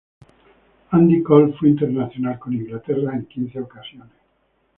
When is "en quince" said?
3.13-3.59